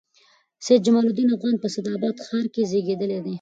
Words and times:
سید 0.65 0.81
جمال 0.85 1.05
الدین 1.07 1.27
افغان 1.31 1.55
په 1.59 1.65
اسعداباد 1.69 2.15
ښار 2.25 2.45
کښي 2.53 2.63
زېږېدلي 2.71 3.19
دئ. 3.25 3.29